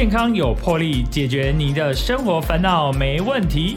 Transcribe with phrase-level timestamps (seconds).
[0.00, 3.76] 健康有魄力，解决您的生活烦恼没问题。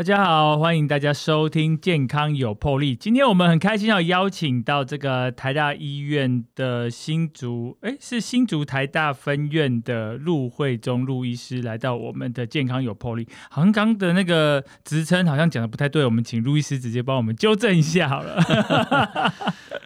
[0.00, 2.96] 大家好，欢迎大家收听《健康有魄力》。
[2.98, 13.26] 今天我们很开心要邀请到这个台大医院的新竹，哎，是新竹台大分院的陆慧忠陆医师来到我们的《健康有魄力》。
[13.50, 18.42] 好像刚的那个职称好像讲的不太对，我们请陆医师直接帮我们纠正一下好了。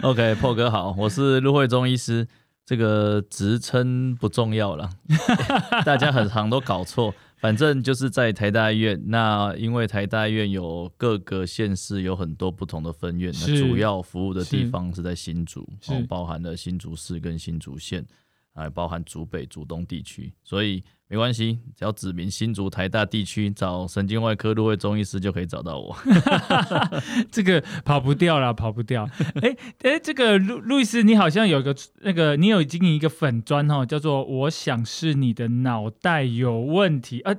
[0.02, 2.28] OK，破哥好，我是陆慧忠医师。
[2.66, 4.88] 这个职称不重要了，
[5.84, 7.14] 大家很常都搞错。
[7.38, 15.68] 反正就是在台大医院，那因为台大医院有各个县市有很多不同的分院，那主要服务的地方是在新竹，
[16.08, 18.06] 包含了新竹市跟新竹县，
[18.54, 20.82] 还包含竹北、竹东地区，所以。
[21.06, 25.94] 没关系，只要指明新竹台大地区，找神经外科入会中医师就可以找到我。
[27.30, 29.08] 这个跑不掉了，跑不掉。
[29.42, 37.20] 哎哎，这个路路易斯，你好像有个那个，你有经营一个粉砖哈，叫做“我想是你的脑袋有问题”。
[37.22, 37.34] 啊，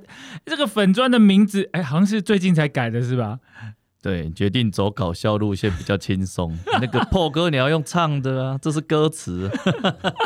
[0.46, 3.40] 这个粉砖的名字，哎，好像是最近才改的，是吧？
[4.00, 6.56] 对，决定走搞笑路线比较轻松。
[6.80, 9.50] 那个破歌你要用唱的啊，这是歌词，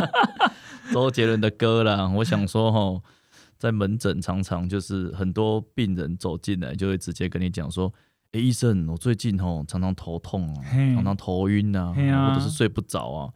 [0.93, 2.07] 周杰伦的歌啦。
[2.17, 3.01] 我想说哈。
[3.61, 7.93] 在门诊常常就是很多病人走进来就会直接跟你讲说
[8.33, 13.29] ：“哎，医生，我最近哦常常头痛啊，常常头晕啊，或者是睡不着啊，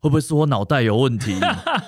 [0.00, 1.32] 会不会是我脑袋有问题？”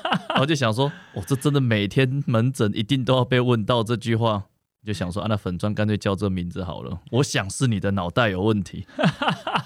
[0.30, 4.44] 然后就想说：“我，这真的每天门诊一定都要被问到这句话。”
[4.86, 8.86] 就想说：“啊，那粉砖干脆叫这名字好了。”我想是你的脑袋有问题。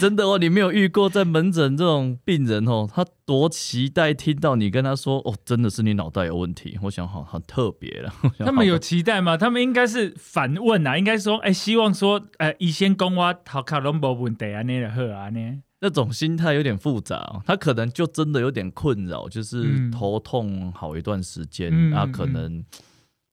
[0.00, 6.78] 真的哦，你没有遇过在门诊这种病人哦，他多期待听到你跟他说哦，真的是你脑袋有问题。
[6.82, 8.12] 我想好很特别 了。
[8.38, 9.36] 他们有期待吗？
[9.36, 15.62] 他们应该是反问啊，应该说哎，希望说哎，医生讲我头壳拢无问题啊，那个好啊呢。
[15.80, 22.64] 那种心态有点复杂，他可能就真的有点困扰，就是头痛好一段时间，啊，可能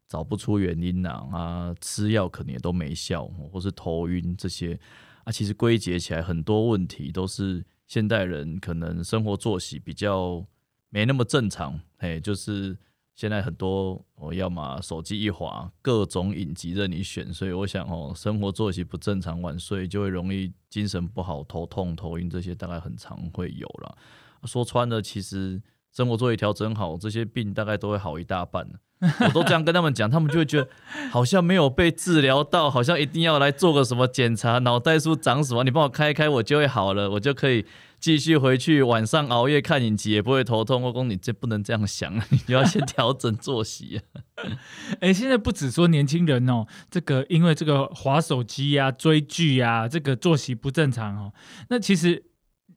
[0.07, 4.79] 找不出原因呐，啊，吃药可能也都没效，或是头晕这些。
[5.25, 10.46] 啊，其实归结起来，很多问题都是现代人可能生活作息比较
[10.90, 12.78] 没那么正常，嘿，就是
[13.16, 23.97] 现在很多我要么手机一滑，各种影集任你选，所以我想哦，生活作息不正常，晚睡就会容易精神不好、头痛、头晕这些，大概很常会有了。
[24.44, 25.59] 说穿了，其实
[25.92, 28.69] 生活作息调整好，这些病大概都会好一大半。
[29.00, 30.67] 我都这样跟他们讲，他们就会觉得
[31.11, 35.63] 好像没有被治疗到，好像一定要来做个什么检查，脑袋是不是长什么？
[35.63, 37.66] 你帮我开开，我就会好了，我就可以
[38.00, 40.81] 继续回去晚上熬夜看影集，也不会头痛。
[40.81, 42.16] 我公，你这不能这样想，
[42.47, 44.47] 你要先调整作息啊。
[45.01, 51.33] 哎，现在不止说年轻人哦，这个因为这个划手机呀、追剧呀，这个作息不正常哦。
[51.69, 52.23] 那其实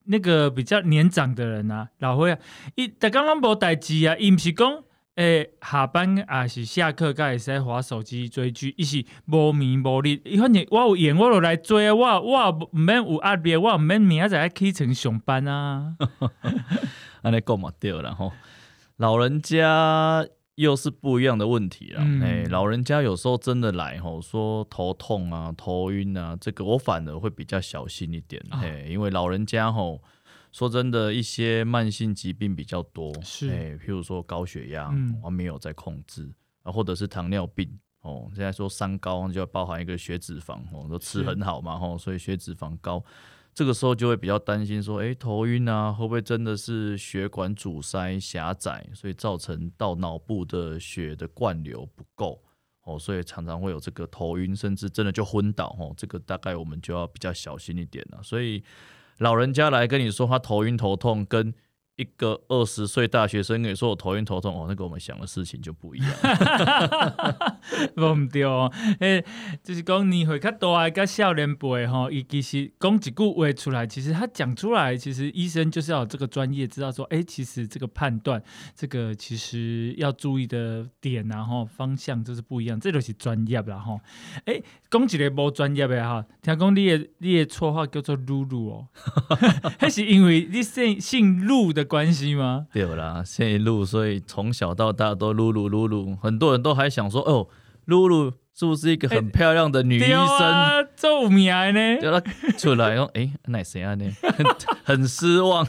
[0.06, 2.38] 那个比较年长的人啊，老会啊，
[2.74, 4.82] 一大刚刚无代志啊，伊唔是讲。
[5.18, 10.10] 诶，下班啊是下课，该会使划手机追剧，伊是无眠无日。
[10.24, 11.92] 伊反正我有闲，我就来追啊。
[11.92, 15.96] 我我毋免有压力，我毋免明仔载起床上班啊。
[17.22, 18.32] 安尼讲嘛对啦吼，
[18.98, 20.24] 老人家
[20.54, 22.00] 又是不一样的问题了。
[22.24, 28.40] 诶，老人家有时候真的来吼，说头痛啊、头晕啊，这个我反而会比较小心一点。
[28.52, 30.00] 嘿，因为老人家吼。
[30.50, 34.90] 说真的，一些慢性疾病比较多，是，哎，譬如说高血压，
[35.22, 36.28] 我没有在控制
[36.62, 43.04] 啊，或者是糖尿病，哦，现在说三高就要包含一个血脂肪，哦，都吃很好嘛，吼，所以血脂肪高，
[43.52, 52.42] 这个时候就会比较担心说，哎，头晕啊，会不会真的是血管阻塞狭窄，所以造成到脑部的血的灌流不够，
[52.84, 58.64] 哦，所以常常会有这个头晕，甚至真的就昏倒，哦，这个大概我们就要比较小心一点了，所以。
[59.18, 61.52] 老人家来跟你说他头晕头痛，跟
[61.98, 66.08] 一个二十岁大学生跟你说我头晕头痛哦，那个我们想的事情就不一样。
[67.98, 69.24] 唔对哦，诶，
[69.64, 78.40] 就是讲年岁较大个少年辈吼，伊其实讲一句话出来，其实他讲出来，其实医生就是要有这个专业，知道说，哎，其实这个判断，
[78.76, 84.00] 这个其实要注意的点，然后方向就是不一样，这就是专业啦吼。
[84.44, 88.86] 哎，讲一个无专业的哈，听讲你的你的绰号叫做露露哦，
[89.80, 92.66] 还是因为你姓姓陆的关系吗？
[92.72, 97.48] 对啦，一路，所以从小到大都露露露露，很多人都还想说，哦。
[97.86, 100.88] 露露是不是一个很漂亮的女医生？
[100.94, 101.96] 做名呢？
[101.98, 103.94] 叫她出来哦，哎，那谁啊？
[103.94, 104.04] 呢？
[104.84, 105.66] 很失望。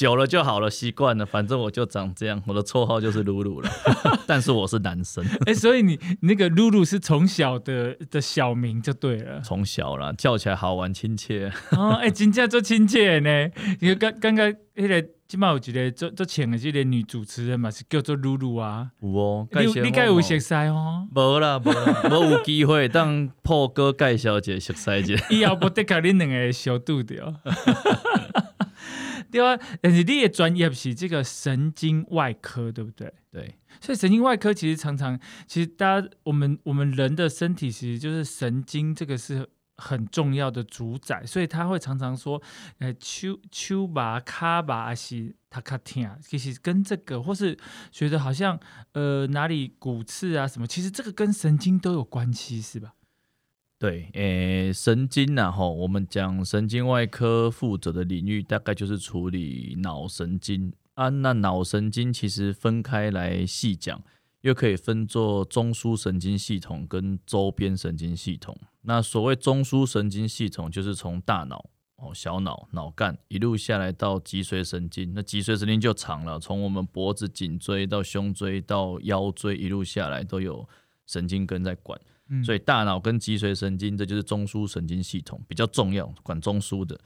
[0.00, 3.70] 久了就好了，习惯了，反正我就长这样，我的绰号就是露露了。
[4.26, 11.52] 但是我是男生，哎，所以你那个露露是从小的的小名就对了，从小啦，叫起来好玩亲切。
[11.72, 13.50] 哦，哎，真正做亲切呢。
[13.80, 18.88] 你刚刚刚那个，起码有一个做做请的这个女主持人嘛，是叫做露露啊。
[19.02, 21.06] 有哦，你你该有熟悉哦。
[21.14, 25.24] 无啦，无啦，无有机会当破哥介绍一下熟悉一下。
[25.28, 27.34] 以后不得靠恁两个小度掉。
[29.30, 33.12] 对啊，但是你的专业是这个神经外科，对不对？
[33.30, 42.42] 对，所以神经外科其实常常，其实大家我们我们人的身体其实就是神经，这个是很重要的主宰，所以他会常常说，
[42.78, 47.56] 呃，丘丘吧卡巴是他卡听，其实跟这个或是
[47.90, 48.58] 觉得好像
[48.92, 52.94] 呃哪里骨刺啊什么，其实这个跟神经都有关系，是吧？
[53.80, 61.08] 对，诶，神经呐，吼，我们讲神经外科负责的领域，大概就是处理脑神经啊。
[61.08, 64.02] 那脑神经其实分开来细讲，
[64.42, 68.54] 又可以分作中枢神经系统跟周边神经系统。
[68.82, 75.14] 那所谓中枢神经系统，就是从大脑哦，小脑、脑干一路下来到脊髓神经。
[75.14, 80.68] 那脊髓神经就长了，从我们脖子、颈椎到胸椎到腰椎一路下来，都有
[81.06, 81.98] 神经根在管。
[82.44, 86.98] 所以大脑跟脊髓神经，这就是中枢神经系统比较重要，管中枢的。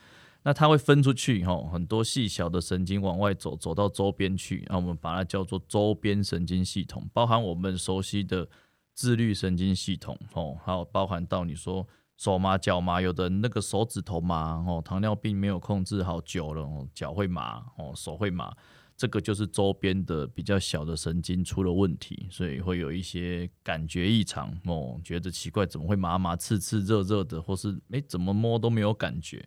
[0.43, 8.47] 那它会分出去以后，很多细小的神经往外走，走到周边去，那我们把它叫做周边神经系统，包含我们熟悉的
[8.93, 11.87] 自律神经系统哦，还有包含到你说
[12.19, 18.55] 手麻脚麻，有的那个手指头麻哦，糖尿病没有控制好久了哦，脚会麻哦，手会麻。
[18.97, 29.47] 这个就是周边的比较小的神经出了问题，所以会有一些感觉异常哦，觉得奇怪，怎么会麻麻刺刺、热热的，或是诶怎么摸都没有感觉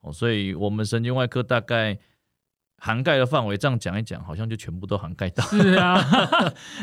[0.00, 1.98] 哦，所以我们神经外科大概。
[2.80, 5.42] 涵盖的范围，这样讲一讲，好像就全部都涵盖到。
[5.44, 6.00] 是啊，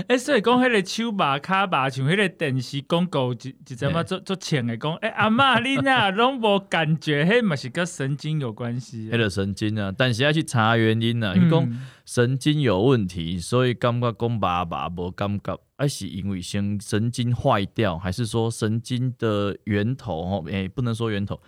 [0.09, 9.09] 哎， 所以讲迄个手把卡把，像迄个电视广告，一一阵嘛做做浅的讲，哎，阿妈 你呐拢无感觉，迄嘛是跟神经有关系。
[9.09, 20.21] 迄个神经啊，但是要去查原因啊，因讲神经有问题，所以感觉讲爸爸无感觉，还是因为神神经坏掉，还是说神经的源头？
[20.21, 21.41] 哦，哎，不能说源头。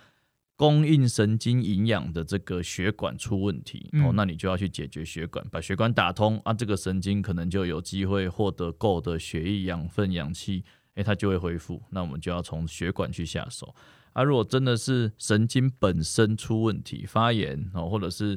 [0.58, 10.64] 供应神经营养的这个血管出问题哦，那你就要去解决血管，把血管打通啊，这个神经可能就有机会获得够的血液、养分、氧气，
[10.96, 11.80] 诶，它就会恢复。
[11.90, 13.72] 那我们就要从血管去下手
[14.12, 14.24] 啊。
[14.24, 18.36] 如果真的是神经本身出问题、发炎哦，或者是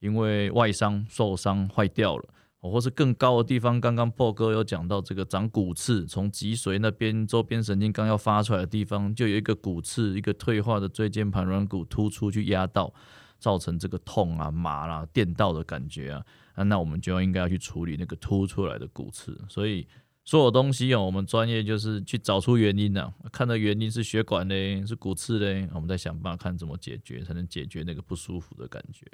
[0.00, 2.34] 因为外伤受伤坏掉了。
[2.60, 12.92] 或是更高的地方，刚刚破哥有讲到这个长骨刺，从脊髓那边周边神经刚要发出来的地方，就有一个骨刺，一个退化的椎间盘软骨突出去压到，
[13.38, 16.12] 造成这个痛啊、麻啦、电到的感觉
[16.54, 19.86] 啊，那我们就应该要去处理那个凸出来的骨刺，所以。
[20.22, 29.04] 所有东西哦，我们专业就是去找出原因的，看到原因是血管嘞，是骨刺嘞，我们再想办法看怎么解决，才能解决那个不舒服的感觉。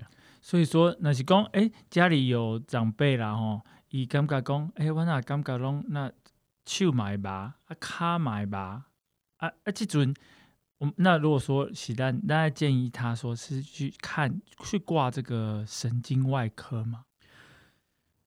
[0.46, 6.08] 所以说，那是讲，哎，家里有长辈啦吼，伊感觉讲，哎，我那感觉拢那
[6.64, 8.86] 手买吧，啊，卡买吧，
[9.38, 10.14] 啊啊，即阵，
[10.78, 17.06] 我那如果说喜丹，那建议他说是去看去挂这个神经外科吗？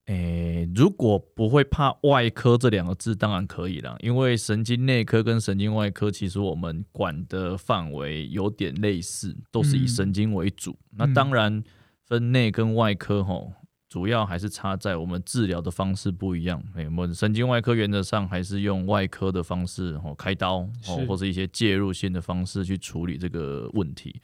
[0.07, 3.95] 诶，如果不会怕外科这两个字，当然可以了。
[4.01, 10.77] 因为神经内科跟神经外科，其实我们管的范围有点类似，都是以神经为主。
[10.97, 11.63] 那当然
[12.09, 13.53] 分内跟外科吼，
[13.87, 16.59] 主要还是差在我们治疗的方式不一样。
[16.73, 24.19] 诶，我们神经外科原则上还是用外科的方式吼开刀哦，或者一些介入性的方式去处理这个问题。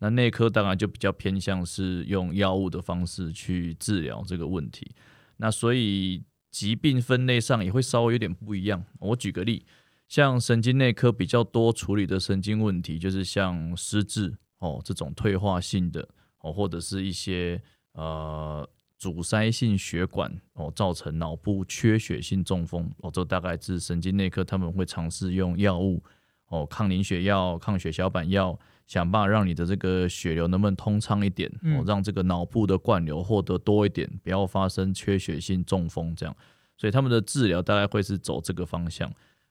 [0.00, 4.90] 那内科当然就比较偏向是用药物的方式去治疗这个问题。
[5.36, 8.84] 那所以疾病分类上也会稍微有点不一样。
[8.98, 9.64] 我举个例，
[10.08, 16.08] 像神经内科比较多处理的神经问题，就是像失智哦这种退化性的
[16.40, 17.60] 哦，或者是一些
[17.92, 18.68] 呃
[18.98, 26.02] 阻塞性血管哦造成脑部缺血性中风哦，这大概是神经内科他们会尝试用药物
[26.48, 28.58] 哦抗凝血药、抗血小板药。
[28.86, 36.36] 想办法让你的这个血流能不能通畅一点，哦，让这个脑部的灌流获得多一点，不要发生缺血性中风这样。
[36.76, 39.08] 所以他们的治疗大概会是走这个方向。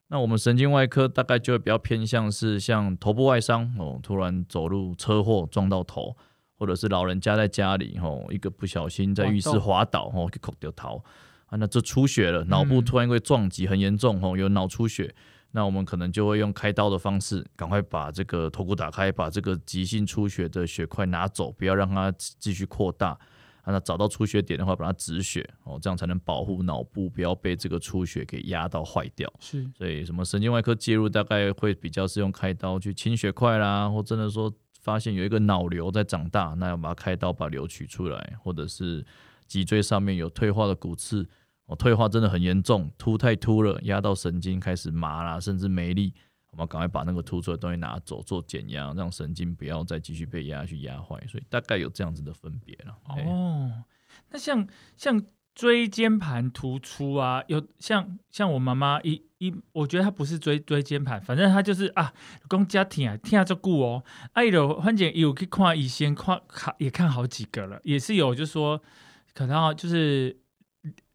[0.10, 6.18] 那我们神经外科大概就会比较偏向是像头部外伤哦，突然走路车祸撞到头，
[6.60, 11.02] 或者是老人家在家里吼，一个不小心在浴室滑倒吼，给口掉头
[11.46, 15.16] 啊，那这出血了，脑部突然因为撞击很严重吼，有脑出血。
[15.52, 23.18] 那我们可能就会用开刀的方式，赶快把这个头骨打开，把这个急性出血的血块拿走，不要让它继续扩大。
[23.66, 29.32] 那找到出血点的话，把它止血哦，这样才能保护脑部不要被这个出血给压到坏掉。
[29.40, 39.06] 是，所以什么神经外科介入大概会比较是用开刀去清血块啦，或真的说发现有一个脑瘤在长大，那要把它开刀把瘤取出来，或者是
[39.46, 41.28] 脊椎上面有退化的骨刺，
[41.66, 46.14] 哦，退化真的很严重，凸太凸了，压到神经开始麻啦，甚至没力。
[46.52, 51.16] 我们赶快把那个凸出来的东西拿走，做减压，让神经不要再继续被压去压坏。
[51.28, 52.98] 所以大概有这样子的分别了。
[53.08, 53.84] 哦，
[54.32, 54.68] 那像
[54.98, 62.14] 像椎间盘突出啊，有像像我妈妈一一，我觉得他不是椎椎间盘，反正他就是啊，
[62.48, 64.04] 公家庭啊听下这顾哦，
[64.34, 68.82] 哎有反正有去看医生，看看也看好几个了，也是有就是说
[69.34, 70.38] 可能就是。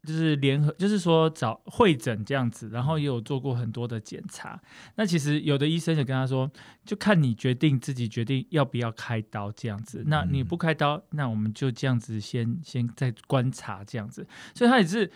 [0.05, 4.61] 就是联合，就是说找会诊这样子，然后也有做过很多的检查。
[4.97, 6.47] 那其实有的医生就跟他说，
[6.85, 10.03] 就看你决定自己决定要不要开刀这样子。
[10.05, 14.27] 那你不开刀，那我们就这样子先先再观察这样子。
[14.53, 15.11] 所以他也是，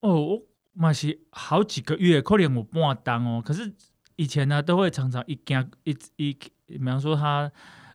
[0.00, 0.42] 哦，我
[0.76, 3.42] 嘛是好几个月，可能我半当哦。
[3.44, 3.74] 可是
[4.16, 7.50] 以前呢，都会常常一惊一一，比方说他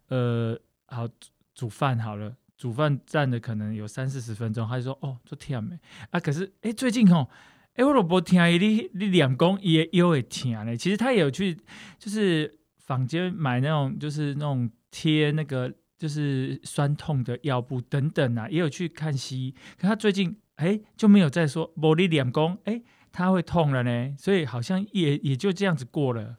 [0.07, 1.07] 呃，好
[1.53, 2.35] 煮饭好了。
[2.57, 5.75] 煮饭站的可能有三四十分钟，他就说：“哦，做甜没
[6.11, 6.19] 啊？
[6.19, 7.27] 可是哎，最近哦，
[7.73, 10.77] 哎，我老婆听你你两公也也会听嘞。
[10.77, 11.57] 其实他也有去，
[11.97, 19.55] 就是坊间买那种，就是那种贴那个，就是酸痛的药布等等啊，也有去看西医。
[19.79, 26.37] 可他最近哎就没有再说某你两公哎他会痛了呢，所以好像也也就这样子过了。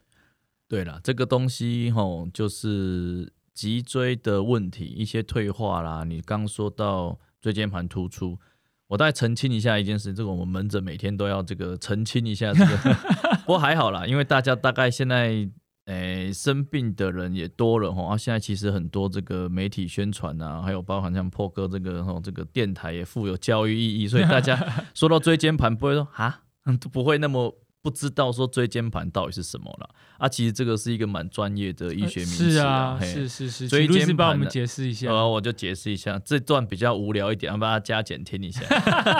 [0.67, 3.31] 对了，这个东西吼就是。
[3.53, 6.03] 脊椎的问题，一些退化啦。
[6.05, 8.39] 你刚说到椎间盘突出，
[8.87, 12.51] 我大概澄清一下一件事，这个我们门诊每天都要这个澄清一下。
[12.51, 12.75] 这个
[13.45, 15.47] 不过还好啦，因为大家大概现在
[15.85, 18.13] 诶生病的人也多了哈。
[18.13, 24.57] 啊，现在其实很多这个媒体宣传啊，还有包含像破哥这个哈，这个电台也富有教育意义，所以大家
[24.95, 26.41] 说到椎间盘不会说啊，
[26.79, 27.57] 都不会那么。
[27.83, 30.29] 不知道说椎间盘到底是什么了啊？
[30.29, 32.97] 其实这个是一个蛮专业的医学名词啊。
[33.01, 35.11] 是是是，椎间盘帮我们解释一下。
[35.11, 38.61] 呃，我就解释一下，这段比较无聊一点，要把它加减听一下。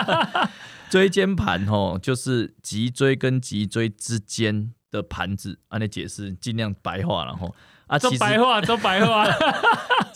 [0.88, 7.54] 椎间盘吼，就是脊椎跟脊椎之间的盘子，按你解释，尽量白话然后。
[7.86, 9.26] 啊，都白话， 都白话。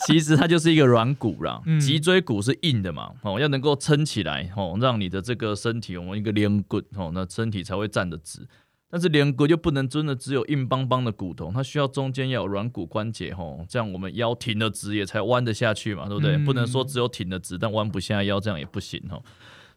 [0.07, 8.47] 其实它就是一个软骨啦，脊椎骨是硬的嘛，哦，要能够撑起来，哦，让你的这个身体，我们一个连骨，哦，那身体才会站得直。
[8.89, 16.39] 但是连骨就不能真的只有硬邦邦的骨头，它需要中间要有软骨关节，吼，这样我们腰挺得直也才弯得下去嘛，对不对？
[16.39, 19.23] 不能说只有挺得直，但弯不下腰，这样也不行，吼。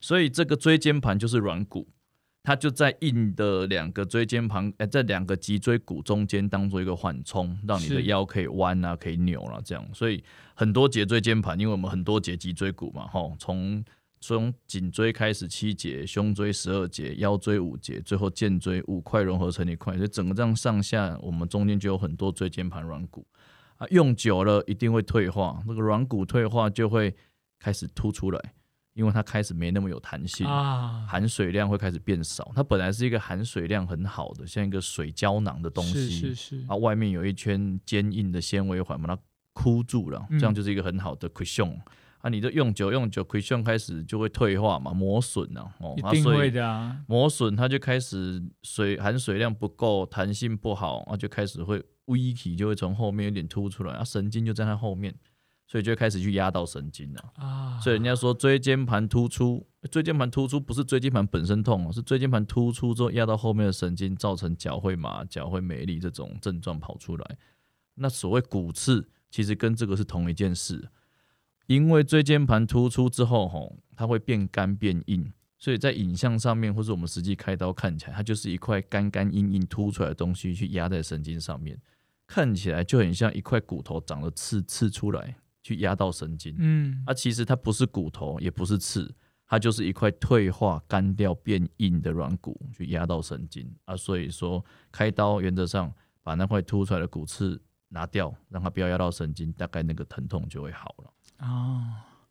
[0.00, 1.86] 所以这个椎间盘就是软骨。
[2.44, 9.88] 它就在硬的两个椎间盘，哎，在两个脊椎骨中间当做一个缓冲，让你的腰可以弯啊，可以扭了，这样。
[9.94, 10.22] 所以
[10.54, 13.84] 很多节椎间盘，因为我们很多节脊椎骨嘛，吼，从
[14.20, 23.24] 从颈椎开始七节，胸椎十二节，腰椎五节，最后肩椎五块融合成一块，所以整个这样上下，我们中间就有很多椎间盘软骨
[23.76, 27.14] 啊，用久了一定会退化，那个软骨退化就会
[27.60, 28.54] 开始凸出来。
[28.94, 32.52] 因为它开始没那么有弹性啊，含水量会开始变少。
[32.54, 36.64] 它本来是一个含水量很好的，像一个水胶囊的东西，是是是。
[36.68, 39.20] 啊，外面有一圈坚硬的纤维环把它
[39.54, 41.76] 箍住了，这样就是一个很好的 cushion。
[42.18, 45.94] 啊，你这用久用久，cushion 开始就会退化嘛，磨损了哦。
[45.96, 46.96] 一定会的啊。
[47.08, 55.12] 磨损它就开始水含水量不够，弹性不好啊，就开始会微体就会从后面有点凸出来啊，神经就在它后面。
[55.72, 57.80] 所以就开始去压到神经了啊！
[57.80, 67.38] 所以人家说椎间盘突出，椎间盘突出不是椎间盘本身痛哦，是椎间盘突出之后压到后面的神经，造成脚会麻、脚会没力这种症状跑出来。
[67.94, 70.90] 那所谓骨刺，其实跟这个是同一件事。
[71.68, 81.80] 因为椎间盘突出之后，吼，它会变干变硬，所以在影像上面或是我们实际开刀看起来，它就是一块干干硬硬凸出来的东西去压在神经上面，
[82.26, 85.38] 看起来就很像一块骨头长了刺刺出来。
[85.62, 89.14] 去压到神经，嗯，啊，其实它不是骨头，也不是刺，
[89.46, 93.96] 它就是一块退化、干掉、变硬的软骨去压到神经啊。
[93.96, 95.92] 所以说，开刀原则上
[96.22, 101.12] 把那块凸出来的骨刺拿掉，让它不要压到神经，大概那个疼痛就会好了。
[101.46, 101.84] 哦，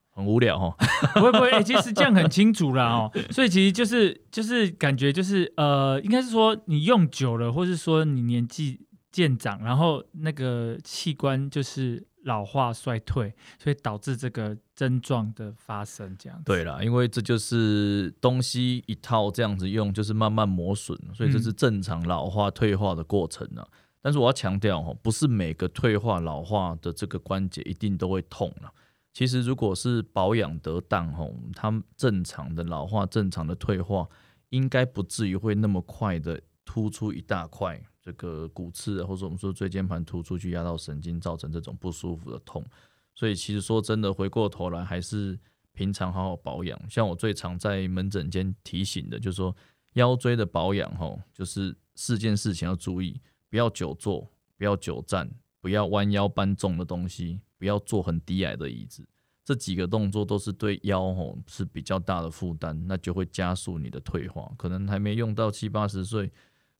[0.09, 0.75] 很无聊哦，
[1.15, 3.11] 不会不会，其实这样很清楚了哦。
[3.31, 12.05] 所以其实就是就是感觉就是呃，应该是说你用久了，或是说你年纪渐长，然后那个器官就是。
[12.23, 23.65] 老化衰退，所以导致这个症状的发生，这样对啦，因为这就是东西一套这样子用，就是慢慢磨损，所以这是正常老化退化的过程呢。
[24.01, 28.71] 但是我要强调哦，不是每个退化老化的这个关节一定都会痛了，
[29.13, 34.07] 其实如果是保养得当，吼，它正常的老化、正常的退化，
[34.49, 42.65] 应该不至于会那么快的突出一大块这个骨刺，或者我们说椎间盘突出去压到神经，造成这种不舒服的痛。
[43.13, 45.37] 所以其实说真的，回过头来还是
[45.71, 46.79] 平常好好保养。
[46.89, 49.55] 像我最常在门诊间提醒的，就是说
[49.93, 55.29] 腰椎的保养，吼，就是四件事情要注意：不要久坐，不要久站，
[55.59, 57.39] 不要弯腰搬重的东西。
[57.61, 59.07] 不要坐很低矮的椅子，
[59.45, 64.51] 这几个动作都是对腰吼是比较大的负担，那就会加速你的退化。
[64.57, 66.31] 可能还没用到七八十岁，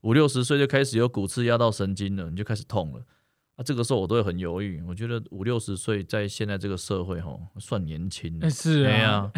[0.01, 3.03] 五六十岁就开始有骨刺压到神经了，你就开始痛了。
[3.55, 4.81] 啊，这个时候我都会很犹豫。
[4.87, 9.31] 我觉得五六十岁在现在这个社会吼算年轻，是啊。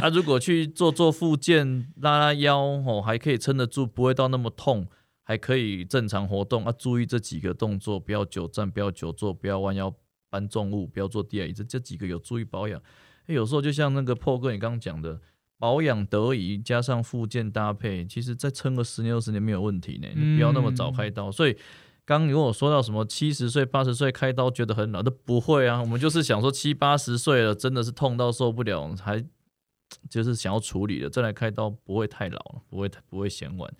[0.00, 4.86] 他 如果去做做复健、拉拉腰吼，还可以撑得住，不会到那么痛，
[5.22, 6.64] 还可以正常活动。
[6.64, 9.94] 啊，注意这几个动作，不要久站，不要久坐，不要弯腰。
[10.32, 12.80] 搬重物，不要坐第二椅子，这几个有助于保养。
[13.26, 15.20] 有时候就像那个破哥你刚刚讲的，
[15.60, 20.08] 保养得宜，加上附件搭配，其实再撑个十年二十年没有问题呢。
[20.16, 21.30] 你不要那么早开刀。
[21.30, 21.54] 所以
[22.06, 25.78] 刚如果说到什么七十岁八十岁开刀觉得很老，都不会啊。
[25.80, 29.22] 我们就是想说七八十岁了，真的是痛到受不了，还
[30.08, 33.70] 就是想要处理的，再来开刀不会太老，不会不会嫌晚。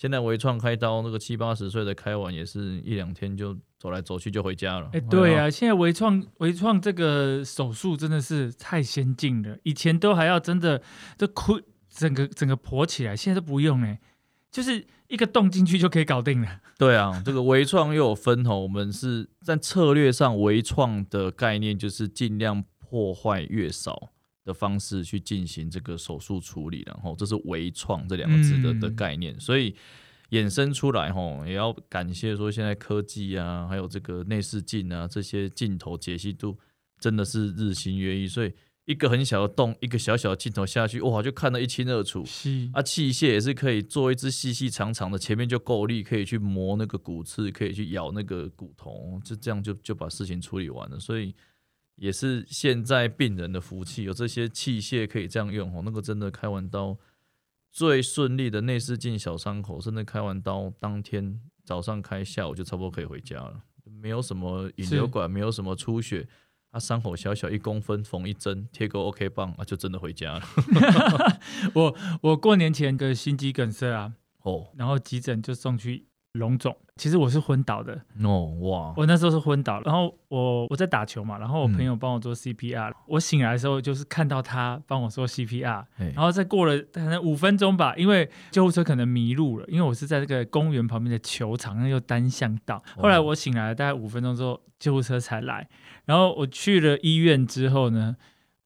[0.00, 4.88] 现在微创开刀，那个七八十岁的开完也是一两天就走来走去就回家了。
[4.94, 10.80] 哎，对啊，现在微创微创这个手术真的是太先进了，以前都还要真的
[11.18, 14.00] 这哭整个整个婆起来，现在都不用哎，
[14.50, 16.48] 就是一个洞进去就可以搞定了。
[16.78, 24.08] 对啊，这个微创又有分哦，我们是在策略上微创的概念就是尽量破坏越少。
[24.44, 29.76] 的方式去进行这个手术处理，然后这是微创这两个字的的概念，所以
[30.30, 36.58] 衍生出来吼，也要感谢说现在科技啊，还有这个内视镜啊，这些镜头解析度
[36.98, 38.52] 真的是日新月异，所以
[38.86, 42.24] 一个很小的洞，一个小小的镜头下去，哇，就看得一清二楚。
[42.72, 51.34] 啊，器械也是可以做一只细细长长的，前面就够力，可以去磨那个骨刺，可以去咬那个骨头，就这样就就把事情处理完了，所以。
[52.00, 55.82] 也是现在病人的福气，有这些器械可以这样用哦。
[55.84, 56.96] 那个真的开完刀
[57.70, 66.26] 最顺利的内视镜小伤口，甚至开完刀当天早上开，下午就差不多可以回家了，没有什么引流管，没有什么出血，
[66.70, 70.42] 啊，伤口小小一公分，缝一针，贴个 OK 棒啊，就真的回家了。
[71.74, 76.06] 我我过年前个心肌梗塞啊，哦，然后急诊就送去。
[76.34, 78.00] 龙总，其实我是昏倒的。
[78.22, 78.94] 哦哇！
[78.96, 82.92] 我那时候是昏倒，然后我我在打球嘛，然后我朋友帮我做 CPR。
[83.06, 92.80] 我醒来的时候就是看到他帮我做 CPR，然后再过了可能五分钟吧，因为救护车可能迷路了，因为我是在这个公园旁边的球场，那又单向道。
[92.96, 95.68] 后来我醒来了，大概五分钟之后救护车才来，
[96.04, 98.16] 然后我去了医院之后呢。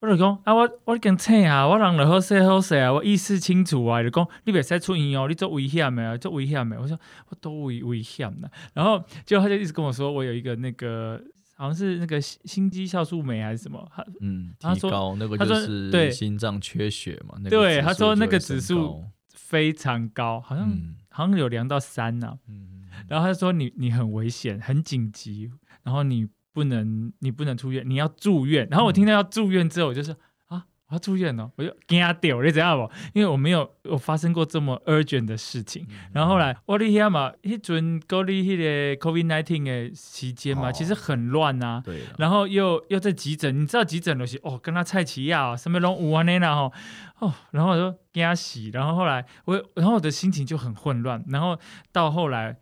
[0.04, 6.78] 我就讲啊，我我跟醒啊，我人就好势好势啊，我意识清楚啊，就讲你别使出院哦，你做危险的啊，做危险的。
[6.78, 6.98] 我说
[7.30, 11.18] 我都危危险的，然后结果他就一直跟我说，我有一个那个
[11.56, 16.10] 好像是那个心肌酵素酶还是什么，他嗯，他说那个就是对。
[16.10, 20.70] 心脏缺血嘛，那对，他说那个指数非常高，好像
[21.08, 25.50] 好像有量到三啊，嗯，然后他说你你很危险，很紧急，
[25.82, 26.28] 然后你。
[26.54, 28.68] 不能，你不能出院，你要住院。
[28.70, 30.14] 然后我听到要住院之后，我就说
[30.46, 32.92] 啊，我要住院哦，我就惊掉，你知道不？
[33.12, 35.84] 因为我没有有发生过这么 urgent 的事情。
[36.12, 41.82] 然后后来我哩遐嘛，迄阵隔离迄个 COVID nineteen 的期间嘛，其实很乱啊。
[41.84, 42.02] 对。
[42.18, 46.72] 然后又又在急诊，你知道急诊都是哦，跟他蔡奇亚什么拢有安尼啦吼
[47.18, 48.70] 哦，然后我就惊死。
[48.72, 51.24] 然后后来我，然后我的心情就很混乱。
[51.28, 51.58] 然后
[51.90, 52.56] 到后来，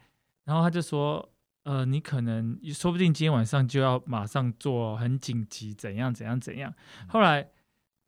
[0.46, 1.28] 然后他就说。
[1.64, 6.74] 呃，你可能说不定今天晚上就要马上做，很紧急，怎样怎样怎样。
[7.06, 7.48] 后来，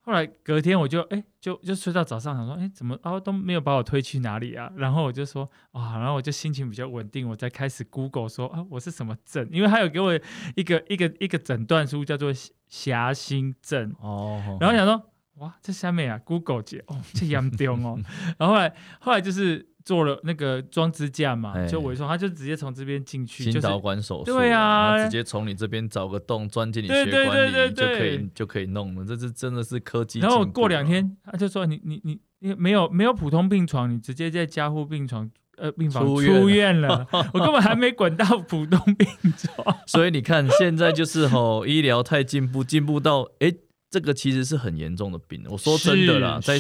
[0.00, 4.72] 后来隔天我就哎，就就睡到早上，想说哎，怎么啊都没有把我推去哪里啊？
[4.76, 9.48] 然后我就说啊，然后我就心情比较稳定，我再开始 Google 说啊，我是什么症？
[9.52, 10.12] 因为他有给我
[10.56, 12.32] 一个一个一个诊断书，叫做
[12.66, 14.58] 狭心症哦。
[14.60, 17.98] 然后想说哇，这下面啊，Google 姐哦，这严重哦。
[18.36, 19.73] 然后后来后来就是。
[19.84, 30.20] 做了那个装支架嘛，就微创，他就直接从这边进去，心导管手术，对啊，直接从你这边找个洞钻进你血管里就可以就可以弄了，这是真的是科技。
[30.20, 39.76] 然后过两天他就说你你你你没有没有普通病床，你直接在加护病床呃病房出院了， 我根本还没滚到普通病床。
[39.86, 43.52] 所以你看现在就是吼医疗太进步，进步到哎。
[43.94, 45.40] 这个其实是很严重的病。
[45.48, 46.58] 我说真的啦，在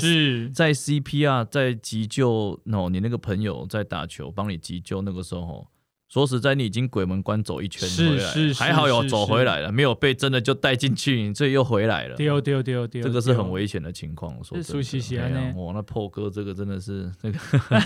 [0.54, 5.66] 在 CPR 在急救，哦，你那个朋友在打球帮你急救，那个时候
[6.14, 12.14] 说实在，你已经鬼门关走一圈回来，是是还好有走回来了，没有被真的就带进去， 这又回来了。
[12.14, 17.38] 丢丢丢丢，这个是很危险的情况，说真的是熟悉起来哎呀呢哇，那破哥这个真的是那个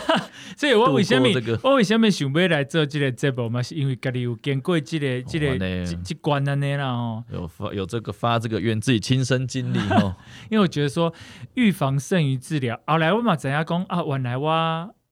[0.59, 1.27] 所以我为什么
[1.63, 3.63] 我为什么想要来做这个节目嘛？
[3.63, 7.25] 是因为家里有经过这个这个这这关安尼啦哦。
[7.33, 10.15] 有发有这个发这个愿自己亲身经历哦，
[10.53, 11.11] 因为我觉得说
[11.55, 12.79] 预防胜于治疗。
[12.87, 14.03] 后来我嘛怎样讲啊？
[14.07, 14.51] 原来我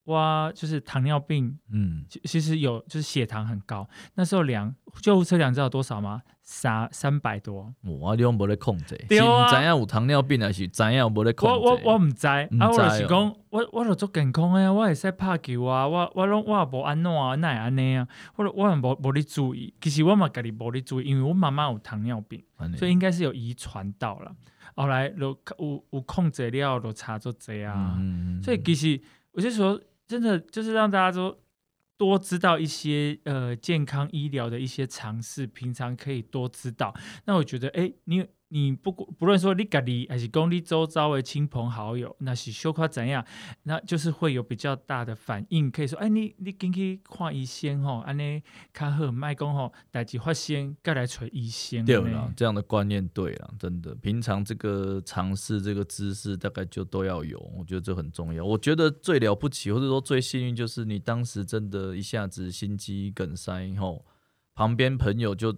[0.07, 6.23] 我就是糖尿病，嗯，其其实有就是血糖很高，那时候量救护车量知道多少吗？
[6.43, 7.75] 三三百多。
[7.83, 11.55] 我你用无咧控制，对啊是知影有糖尿病还是知影无咧控制？
[11.57, 19.75] 我我我唔知，啊，我就是讲，我我就做健康诶，我会使拍球啊，我我拢我也无安怎啊，那会安尼啊，我就我也无无咧注意。
[19.81, 22.41] 其实我嘛家己无咧注意，因为我妈妈有糖尿病，
[22.77, 24.33] 所以应该是有遗传到了。
[24.77, 27.97] 后来就有有控制了，就差做这啊。
[27.99, 29.01] 嗯所以其实
[29.33, 31.37] 我就说，真的就是让大家都
[31.97, 36.95] 多知道一些呃健康医疗的一些常识，平常可以多知道。
[37.25, 43.25] 那我觉得，哎，你你不不论说你家里还是公你周遭的亲朋好友，那是修夸怎样，
[43.65, 48.41] 那就是会有比较大的反应，可以说，哎，你你进去看医生吼，安尼
[48.73, 51.85] 较好，卖讲吼，代志发生，该来找医生。
[51.85, 58.45] 对了，这样的观念对了，真的，平常这个尝试这个知识大概就都要有，我觉得这很重要。
[58.45, 64.05] 我觉得最了不起或者说最幸运，就是你当时真的一下子心肌梗塞后，
[64.55, 65.53] 旁边朋友就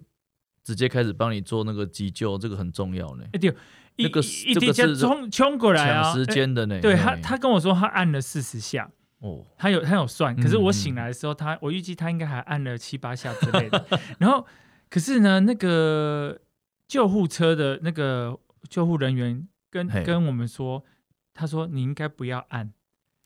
[0.69, 3.25] 直接开始帮你做那个急救，这个很重要呢。
[3.33, 3.49] 哎对，
[3.97, 6.79] 一那个一直接这个是冲冲过来啊，抢时哎间的呢。
[6.79, 13.83] 对他，他跟我说他按了四十下，哦，他有他有算，可是我醒来的时候，他我预计他应该还按了七八下之类的。
[14.21, 14.47] 然后，
[14.91, 16.39] 可是呢，那个
[16.87, 20.85] 救护车的那个救护人员跟跟我们说，
[21.33, 22.71] 他说你应该不要按。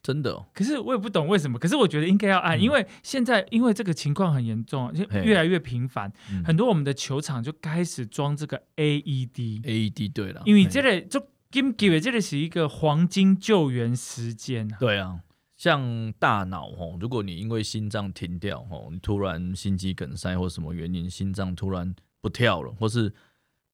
[0.02, 2.60] 真的、哦，可是我也不懂为什么，可是我觉得应该要按，嗯。
[2.60, 6.42] 因为现在因为这个情况很严重，就越来越频繁，嗯。
[6.44, 14.76] 很多我们的球场就开始装这个 AED，AED 对了，因为这个就 give 这个是一个黄金救援时间啊。
[14.80, 15.20] 对啊，
[15.56, 23.12] 像大脑哦，如果你因为心脏停掉哦，你突然心肌梗塞或什么原因，心脏突然不跳了，或是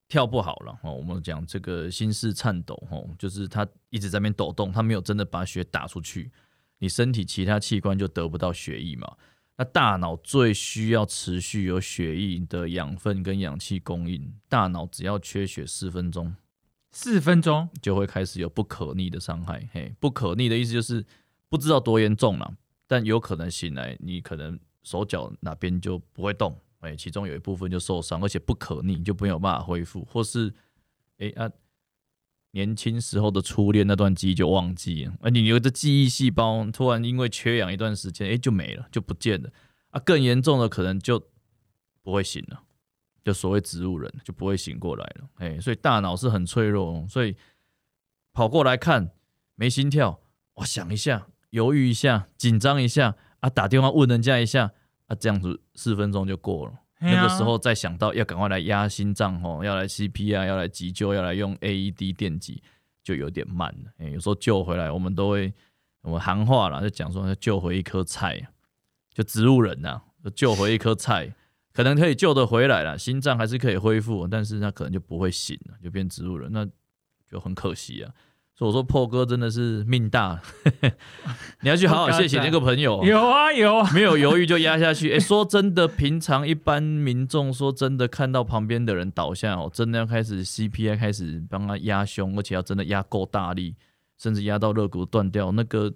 [0.08, 6.30] 跳不好了哦，我们讲这个心室颤抖哦，就是它一直在那边抖动，它没有真的把血打出去，
[6.78, 9.16] 你身体其他器官就得不到血液嘛。
[9.58, 16.34] 那大脑最需要持续有血液的养分跟氧气供应，大脑只要缺血四分钟，
[16.92, 19.68] 四分钟，就会开始有不可逆的伤害。
[19.72, 21.04] 嘿，不可逆的意思就是
[21.48, 22.54] 不知道多严重了，
[22.86, 30.54] 但有可能醒来，你可能手脚哪边就不会动，哎，其中有一部分就受伤，而且不可逆，就没有办法恢复，或是
[31.18, 31.50] 哎啊，
[32.52, 39.50] 年轻时候的初恋那段记忆就忘记了，啊，你有的记忆细胞突然因为缺氧一段时间，哎，就没了，就不见了。
[39.90, 41.28] 啊，更严重的可能就
[42.02, 42.62] 不会醒了。
[43.24, 47.36] 就所谓植物人就不会醒过来了，哎，所以大脑是很脆弱哦，所以
[48.32, 49.10] 跑过来看
[49.54, 50.20] 没心跳，
[50.54, 54.72] 我想一下，犹豫一下，紧张一下啊，打电话问人家一下
[55.08, 56.72] 啊，这样子四分钟就过了。
[56.72, 62.62] 啊那个时候再想到要赶快来压心脏哦，要来 CPR，要来急救，要来用 AED 电击，
[63.04, 63.90] 就有点慢了。
[63.98, 65.52] 哎，有时候救回来，我们都会
[66.02, 68.48] 我们行话啦，就讲说要救回一颗菜，
[69.14, 71.32] 就植物人呐、就救回一颗菜。
[71.72, 76.66] 可能可以救得回来了，心脏还是可以恢复，但是那可能就不会醒了，就变植物人，那
[77.30, 78.12] 就很可惜啊。
[78.58, 80.36] 所以我说破哥真的是命大，
[81.62, 85.12] 你要去好好谢谢那个朋友，有啊有啊，没有犹豫就压下去。
[85.12, 93.76] 哎、说真的，平常一般民众说真的看到旁边的人倒下哦，真的要开始 CPI 开始帮他压胸，而且要真的压够大力，
[94.18, 95.92] 甚至压到肋骨断掉，那个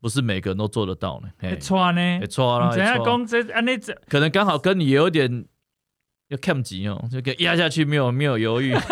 [0.00, 1.28] 不是每个人都做得到呢。
[1.60, 5.44] 错呢会，错啦，怎样会错讲这安尼这可能刚好跟你有点
[6.28, 8.74] 要看急哦，就给压下去，没有没有犹豫。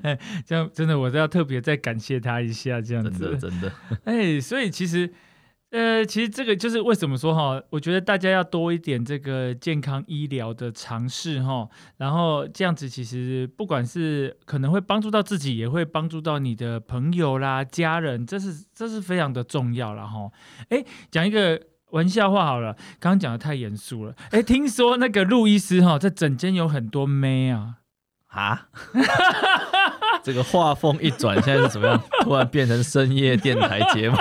[0.46, 3.50] 这样真的，我都要特别再感谢他一下，这样真的子。
[3.50, 3.72] 真的，
[4.04, 5.12] 哎，所以其实。
[5.72, 20.30] 呃，其实这个就是为什么说哈，我觉得大家要多一点这个健康医疗的尝试哈，然后这样子其实不管是可能会帮助到自己，也会帮助到你的朋友啦、家人，这是这是非常的重要了哈。
[20.68, 21.58] 哎，讲一个
[21.92, 24.14] 玩笑话好了，刚刚讲的太严肃了。
[24.30, 27.76] 哎，听说那个路易斯哈在整间有很多妹啊，
[28.26, 28.68] 啊，
[30.22, 32.00] 这个画风一转，现在是怎么样？
[32.22, 34.16] 突然变成深夜电台节目？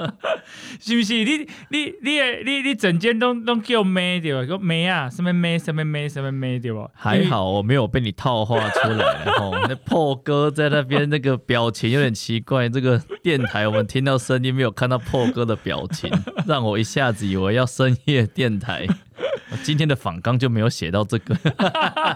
[0.80, 1.14] 是不是？
[1.24, 4.46] 你你你你你整间都都叫妹对吧？
[4.46, 6.88] 叫妹啊，什么妹什么妹什么妹对吧？
[6.94, 9.58] 还好我没有被你套话出来哦。
[9.68, 12.68] 那破哥在那边那个表情有点奇怪。
[12.68, 16.10] 这个电台我们听到声音，没有看到破哥的表情，
[16.46, 18.86] 让我一下子以为要深夜电台。
[19.62, 21.36] 今天的访纲就没有写到这个。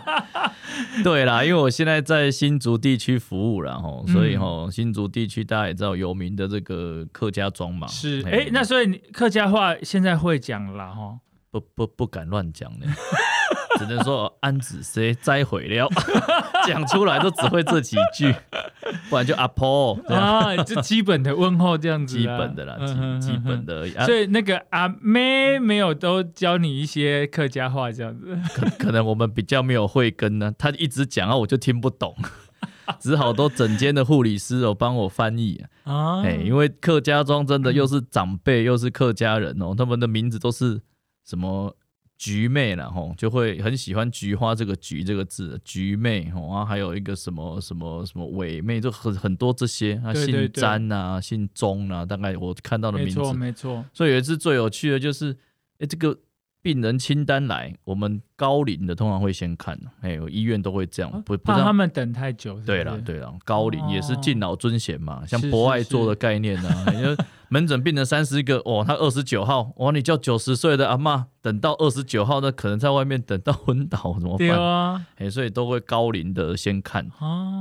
[1.05, 7.87] 对啦，因为我现在在新竹地区服务然后，所以吼新竹地区大家也知道有名的这个客家庄嘛。
[7.87, 11.19] 是，哎，那所以你客家话现在会讲了哈？
[11.51, 12.87] 不不不敢乱讲呢。
[13.81, 15.89] 只能说安子谁栽毁了，
[16.69, 18.31] 讲出来都只会这几句，
[19.09, 23.93] 不然就阿婆啊，就基本的问候这样子，基本的啦，基基本的而已。
[24.05, 32.15] 所以那个阿妹没有都教你一些客家话这样子，可可能我们比较没有慧根呢，他一直讲啊，我就听不懂，
[33.01, 40.83] 只好都整间的护理师哦帮我翻译啊，哎，因为客家庄真的又是长辈又是客家人哦，他们的名字都是
[41.27, 41.75] 什么？
[42.21, 53.85] 菊妹了吼就会很喜欢菊花这个菊这个字，菊妹吼啊，还有一个什么什么什么伟妹，就很很多这些啊，姓詹啊，姓钟啊，大概我看到的名字，没错没错。
[53.95, 55.35] 所以有一次最有趣的就是，
[55.79, 56.19] 哎，这个。
[56.63, 62.61] 病人清单来，我们高龄的通常会先看，哎，医院都会这样，不怕他们等太久。
[62.67, 66.69] 对了，对了，高龄也是敬老尊贤嘛，像博爱做的概念呢。
[66.95, 67.17] 因为
[67.49, 74.39] 门诊病人三十个，哦，他二十九号，哇，你叫九十岁的阿妈等到二十九号，那可能在外面等到昏倒 怎么办？
[74.39, 77.11] 对啊，哎，所以都会高龄的先看。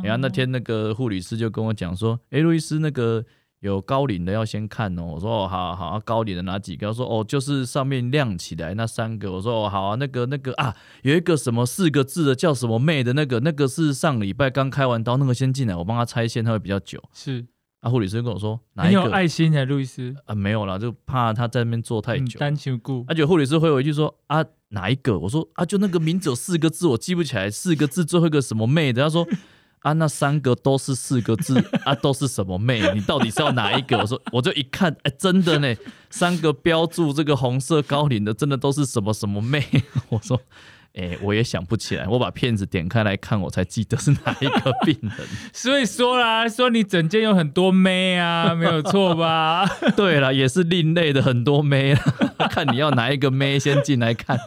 [0.03, 3.23] 然后那天那个护理师就跟我讲说，哎，路易斯那个。
[3.61, 6.87] 有高龄的要先看哦，我说哦好好，高龄的哪几个？
[6.87, 9.31] 他说哦就是上面亮起来那三个。
[9.33, 17.03] 我说哦好啊，那个那个啊，有一个什么四个字的叫什么妹的那个，那个是上礼拜刚开完刀，那个先进来，我帮他拆线，他会比较久。
[17.13, 17.45] 是，
[17.81, 22.39] 啊护理师跟我说，哪有爱心的路易斯啊没有啦，就怕他在那边坐太久。
[22.39, 25.19] 单求顾，而且护理师回我一句说啊哪一个？
[25.19, 29.03] 我说啊就那个名字有四个字，我记不起来，四个字最后一个什么妹的？
[29.03, 29.27] 他说。
[29.81, 32.81] 啊，那三个都是四个字啊，都是什么妹？
[32.93, 33.97] 你到底是要哪一个？
[33.97, 35.73] 我说，我就一看，哎，真的呢，
[36.09, 39.65] 三个标注这个红色高领的，真的都是什么什么妹？
[40.09, 40.41] 我说，
[40.95, 45.11] 哎，我也想不起来，我把片子点开来看，我才记得是哪一个病人。
[45.53, 49.65] 所以说啦，说你整间有很多妹啊，没有错吧？
[49.95, 51.95] 对了，也是另类的很多妹，
[52.49, 54.37] 看你要哪一个妹先进来看。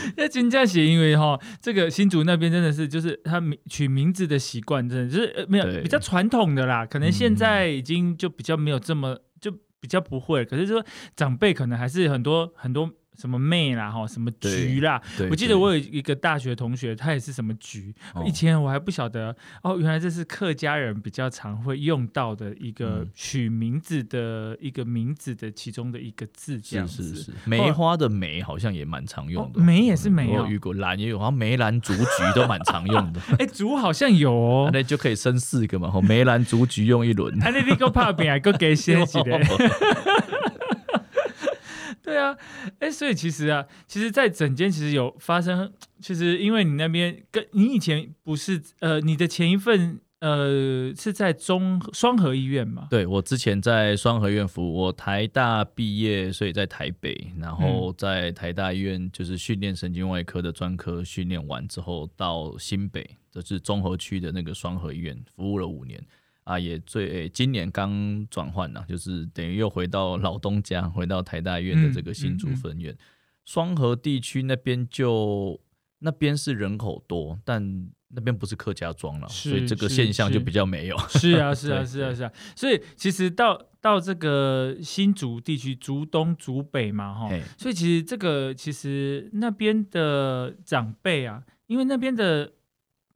[0.16, 6.84] 那金价写，因为哈，这个新竹那边真的是，就是他名取名字的习惯，真的就是没有比较传统的啦。
[6.86, 10.44] 可能现在已经就比较没有这么，就比较不会。
[10.44, 10.84] 可是说
[11.14, 12.90] 长辈可能还是很多很多。
[13.18, 15.02] 什么妹啦哈，什么菊啦？
[15.28, 17.92] 我记得我有一个大学同学，他也是什么菊。
[18.24, 27.02] 以前我还不晓得哦，原来这是客家人比较常会用到的一个取名字的一个名字的其中的一个字，这样子。
[27.02, 29.60] 是是是，梅花的梅好像也蛮常用的。
[29.60, 32.04] 梅也是梅哦，遇过兰也有，好像梅兰竹菊
[32.36, 33.20] 都蛮常用的。
[33.40, 35.92] 哎，竹好像有哦， 那就可以生四个嘛。
[36.00, 37.36] 梅兰竹菊用一轮。
[37.38, 39.40] 那你个怕别个给先起的。
[42.08, 42.34] 对啊，
[42.78, 52.86] 哎，所以其实啊，其实，在整间其实有发生， 其实因为你那边跟你以前不是，呃，你的前一份呃是在中双河医院嘛？
[52.88, 66.02] 对，我之前在双河医院服务，我台大毕业，所以在台北，然后在台大医院就是训练神经外科的专科，训练完之后到新北，就是中和区的那个双河医院服务了五年。
[66.48, 72.96] 啊，也最今年刚转换了，就是等于又回到老东家，回到台大院的这个新竹分院。
[73.44, 75.60] 双河地区那边就
[75.98, 80.96] 那边是人口多，但那边不是客家庄了，所以这个现象就比较没有。
[81.10, 82.32] 是啊， 是啊，是啊，是啊。
[82.56, 92.54] 所以其实到到这个新竹地区，竹东、竹北嘛，哈，所以其实这个其实那边的长辈啊，因为那边的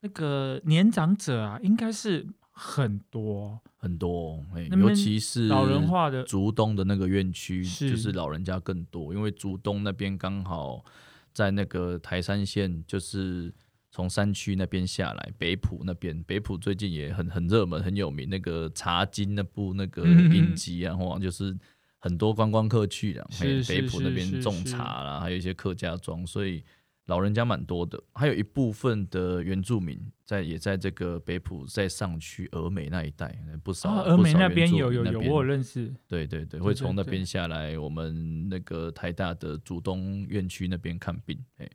[0.00, 2.26] 那个年长者啊，应该是。
[2.52, 3.60] 很多。
[3.76, 10.84] 很多，哎，尤其是老人化的竹东的那个院区，就是老人家更多，因为竹东那边刚好
[11.32, 13.52] 在那个台山县，就是
[13.90, 21.58] 从山区那边下来，北浦那边，北浦最近也很很热门，很有名，那个茶金那部那个影集啊，或就是
[21.98, 26.62] 很多观光客去的，还有北浦那边种茶啦，还有一些客家庄，所以。
[27.06, 41.68] 老人家蛮多的，还有一部分的原住民在也在这个北浦在上区峨眉那一带不少，峨眉那边有有有我有认识，对对对，会从那边下来我们那个台大的竹东院区那边看病，哎。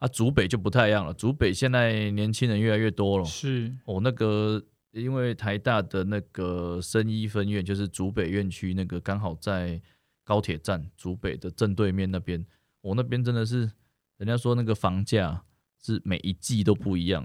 [0.00, 3.72] 啊竹北就不太一样了，竹北现在年轻人越来越多了，是。
[3.86, 9.80] 哦那个因为台大的那个生医分院就是竹北院区那个，刚好在
[10.24, 12.44] 高铁站竹北的正对面那边，
[12.82, 13.70] 我那边真的是，
[14.18, 15.42] 人家说那个房价。
[15.86, 17.22] 是每一季都不一样，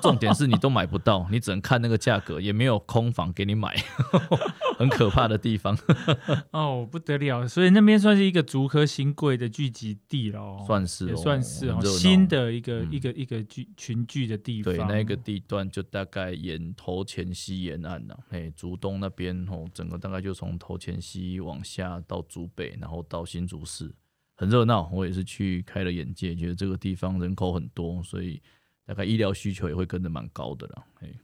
[0.00, 3.74] 重点是你都买不到，你只能看那个价格，也没有空房给你买，
[4.78, 5.76] 很可怕的地方。
[6.52, 14.72] 哦，不得了，所以那边算是一个竹科新贵的聚集地喽，算是，也算是哦，新的一个一个一个聚群聚的地方。
[14.72, 23.92] 对，那个地段就大概沿头前溪沿岸呐，哎，竹东那边哦，整个大概就从头前溪往下到竹北，然后到新竹市。
[24.36, 28.42] 很热闹，我也是去开了眼界，觉得这个地方人口很多，所以
[28.84, 30.84] 大概医疗需求也会跟着蛮高的啦。
[30.96, 31.14] 嘿，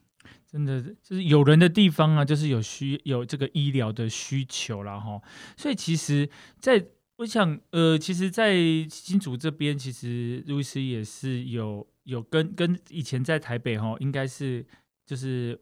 [0.46, 5.20] 真的就是有人的地方啊，就是有需有这个医疗的需求了哈。
[5.56, 8.54] 所以其实，在我想，呃，其实，在
[8.88, 14.64] 新竹这边，其实路易斯也是有有跟跟以前在台北哈，应该是
[15.04, 15.60] 就是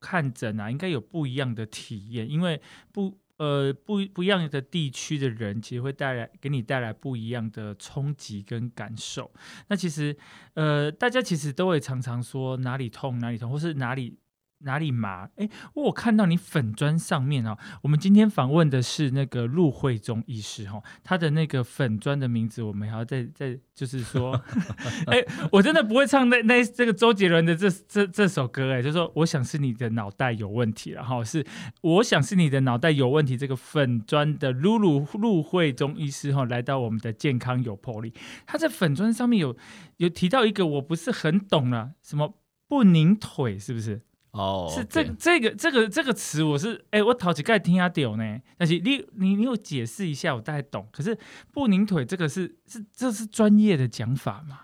[0.00, 2.60] 看诊啊，应该有不一样的体验，因为
[2.92, 3.16] 不。
[3.38, 9.32] 呃，不不一样的地区的人，其实会带来给你带来不一样的冲击跟感受。
[9.68, 10.16] 那其实，
[10.54, 14.18] 呃，大家其实都会常常说哪里痛哪里痛，或是哪里。
[14.60, 15.28] 哪里麻？
[15.36, 24.32] 哎，我看到你粉砖上面哦，我们今天访问的是那个陆慧中医师哈，他的那个粉砖的名字，我们还要再再就是说，
[25.06, 31.46] 哎，我真的不会唱那那这个周杰伦的这这这首歌哎，就说我想是你的脑袋有问题然后是
[31.82, 38.12] 我想是你的脑袋有问题，这个粉砖的露露陆慧中医师哈，来到我们的健康有魄力，
[38.46, 39.56] 他在粉砖上面有
[39.98, 42.34] 有提到一个我不是很懂了，什么
[42.66, 44.02] 不拧腿是不是？
[44.32, 50.86] 哦，是这这个这个这个词，我是哎，我头几盖听下屌呢，但是你你你有解释一下，我大概懂。
[50.92, 51.18] 可是
[51.52, 54.60] 不拧腿这个是是这是专业的讲法嘛？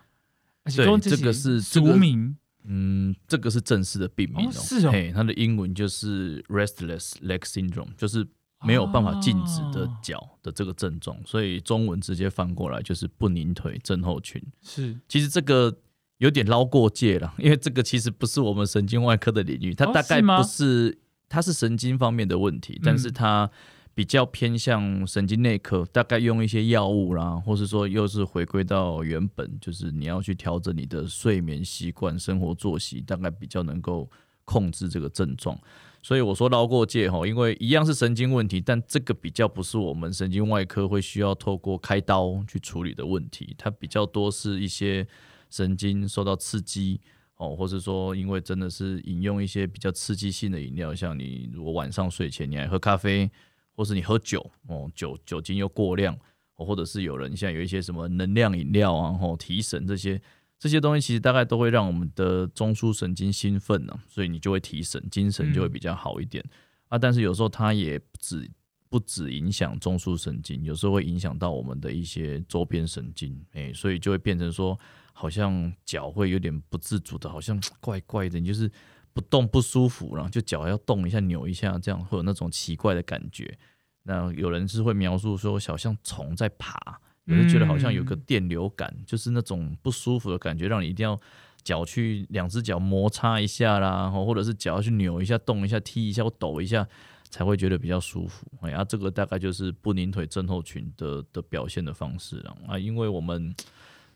[0.76, 8.26] 对，这个是俗名，嗯，这个是正式的病名哦，是哦，它的英文就是 restless leg syndrome，就是
[8.64, 14.42] 没有办法静止的脚的这个症状，所以中文直接翻过来就是不拧腿症候群。
[14.60, 15.74] 是，其实这个。
[16.18, 20.96] 有点捞过界了， 因为这个其实不是我们神经外科的领域，它大概不是，
[21.28, 23.50] 它是神经方面的问题，但是它
[23.94, 34.08] 比较偏向神经内科，大概用一些药物啦，或是说又是回归到原本，就是你要去调整你的睡眠习惯、生活作息，大概比较能够
[34.44, 35.58] 控制这个症状。
[36.02, 45.06] 所以我说捞过界哈，因为一样是神经问题，但这个比较不是我们神经外科会需要透过开刀去处理的问题，它比较多是一些。
[45.54, 47.00] 神经受到刺激
[47.36, 53.30] 哦，或者说因为真的是饮用一些比较刺激性的饮料，像你如果晚上睡前你还喝咖啡，
[53.76, 56.18] 或是你喝酒哦，酒酒精又过量，
[56.56, 60.20] 或者是有人现在有一些什么能量饮料啊，或提神这些
[60.58, 66.44] 这些东西，其实大概都会让我们的中枢神经兴奋呢，所以你就会提神，精神就会比较好一点
[66.88, 66.98] 啊。
[66.98, 68.50] 但是有时候它也只
[68.88, 74.76] 不只影响中枢神经，有时候会影响到我们的一些周边神经，哎，所以就会变成说。
[75.16, 78.70] 好像脚会有点不自主的，好像 怪怪的，你就是
[79.12, 83.56] 不动不舒服，然后就脚要动一下、扭一下，这样会有那种奇怪的感觉。
[84.02, 91.18] 那有人是会描述说，小像虫在爬，有人觉得好像有个电流感，就是那种不舒服的感觉，让你一定要
[91.62, 96.84] 脚去两只脚摩擦一下啦，或者是脚要去扭一下、动一下、踢一下或抖一下，
[97.30, 98.46] 才会觉得比较舒服。
[98.62, 102.56] 哎呀，这个大概就是不拧腿症候群的的表现的方式了。
[102.66, 103.54] 啊，因为我们。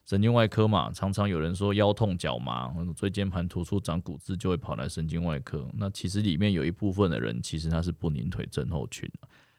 [0.08, 5.68] 神经外科嘛，常常有人说腰痛、脚麻、椎间盘突出、长骨质，就会跑来神经外科。
[5.74, 9.06] 那其实里面有一部分的人，其实他是不拧腿症候群。